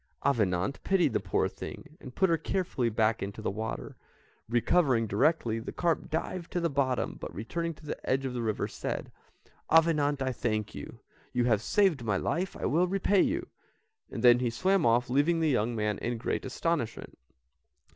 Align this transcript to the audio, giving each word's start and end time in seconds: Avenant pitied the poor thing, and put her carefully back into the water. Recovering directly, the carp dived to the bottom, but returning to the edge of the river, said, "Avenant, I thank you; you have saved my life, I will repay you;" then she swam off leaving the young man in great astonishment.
Avenant 0.25 0.83
pitied 0.83 1.13
the 1.13 1.19
poor 1.19 1.47
thing, 1.47 1.95
and 2.01 2.15
put 2.15 2.27
her 2.27 2.37
carefully 2.39 2.89
back 2.89 3.21
into 3.21 3.39
the 3.39 3.51
water. 3.51 3.95
Recovering 4.49 5.05
directly, 5.05 5.59
the 5.59 5.71
carp 5.71 6.09
dived 6.09 6.49
to 6.53 6.59
the 6.59 6.71
bottom, 6.71 7.19
but 7.21 7.31
returning 7.35 7.75
to 7.75 7.85
the 7.85 8.09
edge 8.09 8.25
of 8.25 8.33
the 8.33 8.41
river, 8.41 8.67
said, 8.67 9.11
"Avenant, 9.69 10.19
I 10.19 10.31
thank 10.31 10.73
you; 10.73 11.01
you 11.33 11.43
have 11.43 11.61
saved 11.61 12.03
my 12.03 12.17
life, 12.17 12.55
I 12.57 12.65
will 12.65 12.87
repay 12.87 13.21
you;" 13.21 13.45
then 14.09 14.39
she 14.39 14.49
swam 14.49 14.87
off 14.87 15.07
leaving 15.07 15.39
the 15.39 15.49
young 15.49 15.75
man 15.75 15.99
in 15.99 16.17
great 16.17 16.45
astonishment. 16.45 17.15